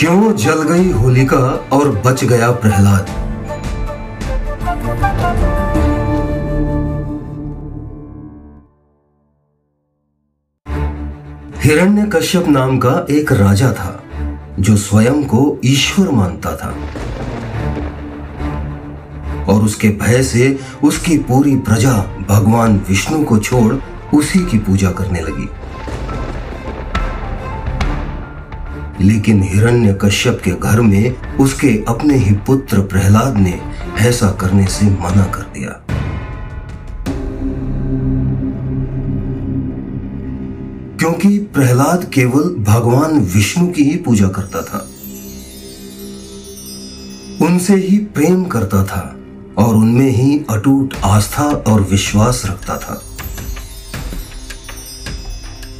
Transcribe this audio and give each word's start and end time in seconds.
क्यों 0.00 0.36
जल 0.36 0.62
गई 0.62 0.90
होलिका 0.90 1.68
और 1.72 2.02
बच 2.06 2.24
गया 2.24 2.50
प्रहलाद? 2.50 3.06
हिरण्य 11.56 12.10
कश्यप 12.12 12.48
नाम 12.48 12.78
का 12.78 13.06
एक 13.10 13.32
राजा 13.32 13.72
था, 13.72 14.02
जो 14.60 14.76
स्वयं 14.76 15.24
को 15.24 15.58
ईश्वर 15.64 16.10
मानता 16.10 16.56
था। 16.56 16.70
और 19.44 19.62
उसके 19.62 19.88
भय 19.88 20.22
से 20.22 20.60
उसकी 20.84 21.18
पूरी 21.18 21.56
प्रजा 21.56 21.92
भगवान 22.28 22.84
विष्णु 22.88 23.24
को 23.24 23.38
छोड़ 23.38 23.74
उसी 24.16 24.38
की 24.38 24.58
पूजा 24.58 24.90
करने 24.90 25.20
लगी। 25.20 25.48
लेकिन 29.00 29.42
हिरण्य 29.42 29.98
कश्यप 30.02 30.40
के 30.44 30.50
घर 30.50 30.80
में 30.80 31.16
उसके 31.36 31.84
अपने 31.88 32.16
ही 32.16 32.34
पुत्र 32.34 32.80
प्रहलाद 32.80 33.36
ने 33.36 33.60
ऐसा 33.98 34.30
करने 34.30 34.66
से 34.66 34.86
मना 34.86 35.24
कर 35.24 35.42
दिया। 35.42 35.82
क्योंकि 40.98 41.38
प्रहलाद 41.38 42.10
केवल 42.14 42.42
भगवान 42.64 43.20
विष्णु 43.20 43.66
की 43.66 43.82
ही 43.82 43.96
पूजा 43.96 44.28
करता 44.28 44.62
था। 44.62 44.88
उनसे 47.46 47.74
ही 47.74 47.98
प्रेम 47.98 48.44
करता 48.44 48.84
था 48.84 49.16
और 49.58 49.74
उनमें 49.74 50.10
ही 50.10 50.40
अटूट 50.50 50.94
आस्था 51.04 51.44
और 51.44 51.80
विश्वास 51.82 52.42
रखता 52.46 52.76
था। 52.76 53.02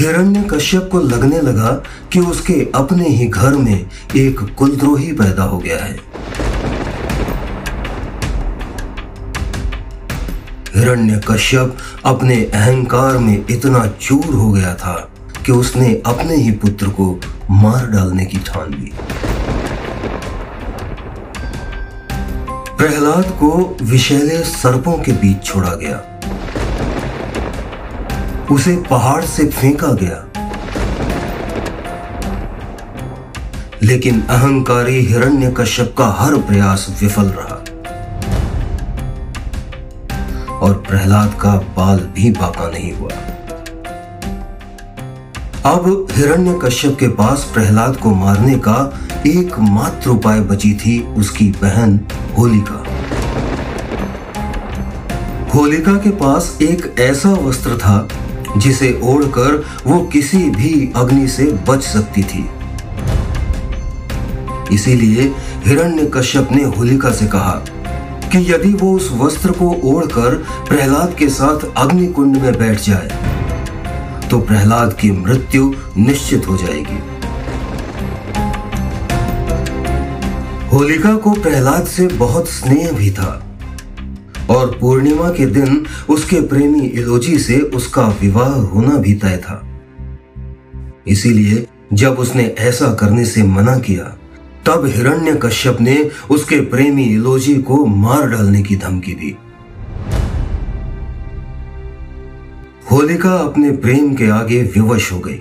हिरण्य 0.00 0.42
कश्यप 0.50 0.88
को 0.92 0.98
लगने 1.00 1.40
लगा 1.40 1.70
कि 2.12 2.20
उसके 2.20 2.72
अपने 2.74 3.08
ही 3.08 3.26
घर 3.26 3.54
में 3.54 3.86
एक 4.16 4.40
कुलद्रोही 4.58 5.12
पैदा 5.12 5.42
हो 5.42 5.58
गया 5.58 5.84
है। 5.84 5.96
हिरण्य 10.74 11.20
कश्यप 11.28 11.76
अपने 12.04 12.36
अहंकार 12.44 13.18
में 13.18 13.44
इतना 13.50 13.86
चूर 14.00 14.34
हो 14.34 14.52
गया 14.52 14.74
था 14.74 15.12
कि 15.46 15.52
उसने 15.52 16.02
अपने 16.06 16.36
ही 16.36 16.50
पुत्र 16.50 16.88
को 16.88 17.20
मार 17.50 17.86
डालने 17.86 18.24
की 18.24 18.38
ठान 18.38 18.70
ली। 18.70 18.92
प्रहलाद 22.76 23.24
को 23.24 23.76
विषैले 23.82 24.38
सर्पों 24.38 24.98
के 24.98 25.12
बीच 25.12 25.44
छोड़ा 25.44 25.74
गया। 25.74 26.15
उसे 28.50 28.76
पहाड़ 28.90 29.24
से 29.24 29.46
फेंका 29.46 29.92
गया। 29.92 30.22
लेकिन 33.82 34.20
अहंकारी 34.20 35.00
हिरण्य 35.00 35.54
कश्यप 35.56 35.94
का 35.98 36.06
हर 36.18 36.36
प्रयास 36.36 36.96
विफल 37.02 37.32
रहा। 37.38 37.62
और 40.58 40.74
प्रहलाद 40.88 41.38
का 41.40 41.50
बाल 41.50 41.98
भी 41.98 42.30
बाका 42.30 42.68
नहीं 42.68 42.92
हुआ। 42.92 43.10
अब 45.72 46.06
हिरण्य 46.12 46.58
कश्यप 46.62 46.96
के 47.00 47.08
पास 47.08 47.50
प्रहलाद 47.54 47.96
को 47.96 48.10
मारने 48.14 48.54
का 48.58 49.00
एकमात्र 49.26 50.10
उपाय 50.10 50.40
बची 50.40 50.74
थी 50.74 51.02
उसकी 51.14 51.48
बहन 51.62 52.00
होलिका। 52.38 52.84
होलिका 55.54 55.92
के 55.92 56.10
पास 56.10 56.58
एक 56.62 56.94
ऐसा 56.98 57.32
वस्त्र 57.32 57.76
था 57.78 58.08
जिसे 58.56 59.00
ओढ़कर 59.04 59.64
वो 59.86 60.00
किसी 60.12 60.38
भी 60.50 60.92
अग्नि 60.96 61.28
से 61.28 61.44
बच 61.68 61.82
सकती 61.82 62.22
थी। 62.22 62.44
इसीलिए 64.74 65.32
हिरण्य 65.66 66.10
कश्यप 66.14 66.48
ने 66.52 66.62
होलिका 66.76 67.10
से 67.10 67.26
कहा 67.26 67.54
कि 68.32 68.38
यदि 68.52 68.72
वो 68.74 68.92
उस 68.92 69.10
वस्त्र 69.12 69.52
को 69.52 69.70
ओढ़कर 69.84 70.34
प्रहलाद 70.68 71.14
के 71.18 71.28
साथ 71.28 71.66
अग्नि 71.76 72.06
कुंड 72.06 72.36
में 72.36 72.52
बैठ 72.58 72.80
जाए 72.80 74.28
तो 74.30 74.38
प्रहलाद 74.40 74.92
की 74.92 75.10
मृत्यु 75.10 75.72
निश्चित 75.96 76.48
हो 76.48 76.56
जाएगी। 76.56 76.98
होलिका 80.68 81.14
को 81.16 81.32
प्रहलाद 81.32 81.86
से 81.86 82.06
बहुत 82.08 82.48
स्नेह 82.48 82.92
भी 82.92 83.10
था। 83.10 83.45
और 84.50 84.76
पूर्णिमा 84.80 85.28
के 85.30 85.46
दिन 85.46 85.86
उसके 86.08 86.40
प्रेमी 86.40 86.80
इलोजी 86.80 87.38
से 87.38 87.58
उसका 87.60 88.06
विवाह 88.20 88.48
होना 88.48 88.96
भी 88.96 89.14
तय 89.14 89.36
था। 89.36 89.62
इसीलिए 91.06 91.66
जब 91.92 92.18
उसने 92.18 92.44
ऐसा 92.58 92.92
करने 92.94 93.24
से 93.24 93.42
मना 93.42 93.78
किया, 93.78 94.04
तब 94.66 94.86
हिरण्य 94.86 95.34
कश्यप 95.42 95.80
ने 95.80 96.10
उसके 96.30 96.60
प्रेमी 96.60 97.04
इलोजी 97.04 97.54
को 97.54 97.84
मार 97.86 98.28
डालने 98.30 98.62
की 98.62 98.76
धमकी 98.76 99.12
दी। 99.12 99.36
होलिका 102.90 103.34
अपने 103.34 103.70
प्रेम 103.70 104.14
के 104.14 104.28
आगे 104.30 104.62
विवश 104.62 105.12
हो 105.12 105.18
गई 105.18 105.40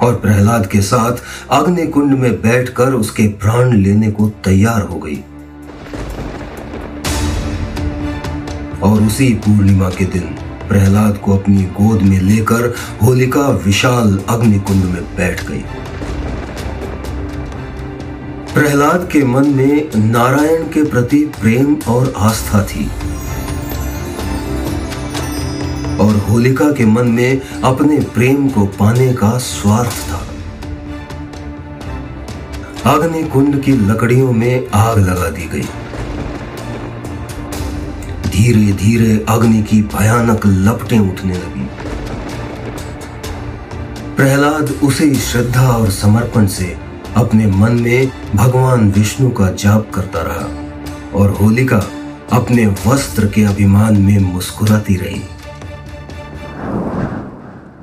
और 0.00 0.14
प्रहलाद 0.14 0.66
के 0.66 0.80
साथ 0.80 1.22
अग्नि 1.50 1.86
कुंड 1.86 2.18
में 2.18 2.32
बैठकर 2.42 2.94
उसके 2.94 3.26
प्राण 3.28 3.72
लेने 3.72 4.10
को 4.10 4.28
तैयार 4.44 4.82
हो 4.82 4.98
गई। 4.98 5.22
और 8.82 9.02
उसी 9.02 9.34
पूर्णिमा 9.34 9.88
के 9.90 10.04
दिन 10.04 10.34
प्रहलाद 10.68 11.16
को 11.16 11.36
अपनी 11.36 11.62
गोद 11.62 12.02
में 12.02 12.20
लेकर 12.20 12.74
होलिका 13.02 13.48
विशाल 13.48 14.20
अग्नि 14.28 14.58
कुंड 14.58 14.84
में 14.84 15.16
बैठ 15.16 15.46
गई। 15.46 15.64
प्रहलाद 18.54 19.08
के 19.12 19.24
मन 19.24 19.48
में 19.48 19.90
नारायण 19.96 20.62
के 20.62 20.84
प्रति 20.84 21.18
प्रेम 21.40 21.76
और 21.88 22.12
आस्था 22.16 22.62
थी। 22.62 22.90
और 26.00 26.16
होलिका 26.16 26.72
के 26.72 26.86
मन 26.86 27.08
में 27.08 27.40
अपने 27.64 28.00
प्रेम 28.00 28.48
को 28.48 28.66
पाने 28.66 29.12
का 29.12 29.38
स्वार्थ 29.38 30.10
था। 30.10 30.26
अग्नि 32.92 33.22
कुंड 33.22 33.62
की 33.62 33.72
लकड़ियों 33.72 34.32
में 34.32 34.68
आग 34.74 34.98
लगा 34.98 35.30
दी 35.30 35.46
गई। 35.46 35.68
धीरे 38.40 38.72
धीरे 38.72 39.24
अग्नि 39.28 39.62
की 39.62 39.82
भयानक 39.82 40.40
लपटें 40.46 40.98
उठने 40.98 41.34
लगी। 41.34 41.68
प्रहलाद 44.16 44.70
उसे 44.82 45.14
श्रद्धा 45.14 45.68
और 45.68 45.90
समर्पण 45.90 46.46
से 46.46 46.76
अपने 47.16 47.46
मन 47.46 47.72
में 47.72 48.12
भगवान 48.34 48.90
विष्णु 48.90 49.30
का 49.30 49.50
जाप 49.50 49.90
करता 49.94 50.22
रहा 50.22 50.48
और 51.18 51.30
होलिका 51.30 51.82
अपने 52.32 52.66
वस्त्र 52.86 53.26
के 53.26 53.44
अभिमान 53.44 54.02
में 54.02 54.18
मुस्कुराती 54.18 54.96
रही। 54.96 55.22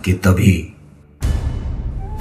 कि 0.06 0.14
तभी 0.14 0.74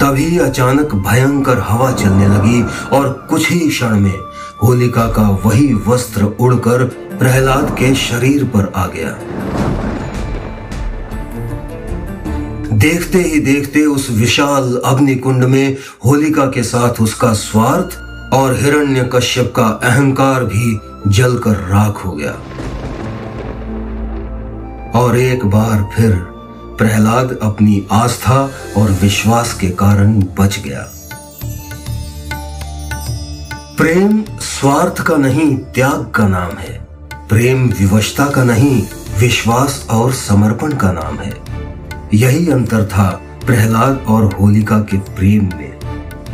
तभी 0.01 0.37
अचानक 0.37 0.95
भयंकर 0.95 1.59
हवा 1.59 1.91
चलने 1.91 2.27
लगी 2.27 2.63
और 2.97 3.27
कुछ 3.29 3.51
ही 3.51 3.69
क्षण 3.69 3.99
में 3.99 4.15
होलिका 4.63 5.07
का 5.07 5.29
वही 5.45 5.73
वस्त्र 5.73 6.23
उड़कर 6.23 6.83
प्रहलाद 7.19 7.75
के 7.79 7.95
शरीर 7.95 8.43
पर 8.43 8.71
आ 8.75 8.87
गया। 8.87 9.17
देखते 12.73 13.21
ही 13.21 13.39
देखते 13.39 13.85
उस 13.85 14.09
विशाल 14.11 14.81
अग्निकुंड 14.85 15.43
में 15.43 15.77
होलिका 16.05 16.45
के 16.45 16.63
साथ 16.63 17.01
उसका 17.01 17.33
स्वार्थ 17.33 17.97
और 18.33 18.55
हिरण्य 18.55 19.09
कश्यप 19.13 19.53
का 19.55 19.67
अहंकार 19.83 20.43
भी 20.43 20.79
जलकर 21.07 21.55
राख 21.69 22.05
हो 22.05 22.11
गया। 22.11 22.31
और 24.99 25.17
एक 25.17 25.45
बार 25.45 25.89
फिर 25.95 26.11
प्रहलाद 26.77 27.37
अपनी 27.41 27.87
आस्था 27.91 28.51
और 28.77 28.91
विश्वास 29.01 29.53
के 29.53 29.69
कारण 29.69 30.19
बच 30.39 30.59
गया। 30.59 30.93
प्रेम 33.77 34.23
स्वार्थ 34.39 35.01
का 35.01 35.17
नहीं, 35.17 35.57
त्याग 35.57 36.11
का 36.15 36.27
नाम 36.27 36.57
है। 36.57 36.87
प्रेम 37.29 37.67
विवशता 37.67 38.25
का 38.25 38.43
नहीं, 38.43 38.83
विश्वास 39.19 39.87
और 39.89 40.13
समर्पण 40.13 40.73
का 40.73 40.91
नाम 40.91 41.17
है। 41.17 41.33
यही 42.13 42.51
अंतर 42.51 42.85
था 42.85 43.21
प्रहलाद 43.45 44.05
और 44.07 44.33
होलिका 44.33 44.79
के 44.79 44.97
प्रेम 44.97 45.43
में। 45.43 45.79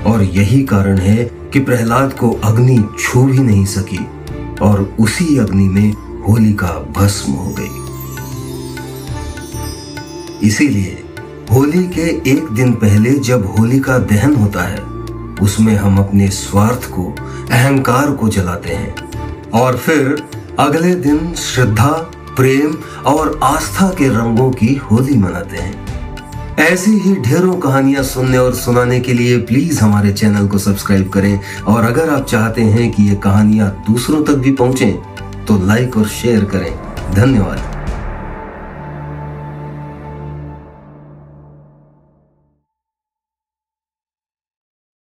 और 0.03 0.23
यही 0.23 0.63
कारण 0.63 0.97
है 0.97 1.23
कि 1.25 1.59
प्रहलाद 1.59 2.13
को 2.13 2.31
अग्नि 2.31 2.83
छू 2.99 3.23
भी 3.23 3.39
नहीं 3.39 3.65
सकी 3.65 4.07
और 4.61 4.95
उसी 4.99 5.37
अग्नि 5.37 5.67
में 5.67 5.93
होलिका 6.27 6.93
भस्म 6.97 7.31
हो 7.31 7.55
गई। 7.59 7.83
इसीलिए 10.47 11.03
होली 11.51 11.83
के 11.83 12.31
एक 12.31 12.47
दिन 12.51 12.73
पहले 12.73 13.11
जब 13.11 13.55
होलिका 13.59 13.97
दहन 13.97 14.35
होता 14.35 14.61
है 14.61 14.92
उसमें 15.41 15.75
हम 15.75 15.97
अपने 15.97 16.27
स्वार्थ 16.27 16.89
को, 16.89 17.15
अहंकार 17.51 18.11
को 18.11 18.29
जलाते 18.29 18.69
हैं। 18.69 18.95
और 19.49 19.77
फिर 19.77 20.23
अगले 20.59 20.95
दिन 20.95 21.33
श्रद्धा, 21.33 21.91
प्रेम 22.35 22.75
और 23.05 23.39
आस्था 23.43 23.87
के 23.87 24.09
रंगों 24.09 24.51
की 24.51 24.75
होली 24.75 25.17
मनाते 25.17 25.57
हैं। 25.57 25.83
ऐसी 26.59 26.91
ही 26.91 27.15
ढेरों 27.15 27.53
कहानियाँ 27.53 28.03
सुनने 28.03 28.37
और 28.37 28.55
सुनाने 28.55 28.99
के 28.99 29.13
लिए 29.13 29.37
प्लीज़ 29.37 29.81
हमारे 29.81 30.13
चैनल 30.13 30.47
को 30.47 30.57
सब्सक्राइब 30.57 31.09
करें। 31.09 31.39
और 31.67 31.83
अगर 31.83 32.09
आप 32.09 32.25
चाहते 32.25 32.61
हैं 32.61 32.91
कि 32.91 33.03
ये 33.03 33.15
कहानियाँ 33.15 33.83
दूसरों 33.89 34.23
तक 34.23 34.33
भी 34.33 34.51
पहुँचे 34.51 34.99
तो 35.47 35.65
लाइक 35.65 35.97
और 35.97 36.07
शेयर 36.07 36.45
करें। 36.45 36.79
धन्यवाद। 37.13 37.72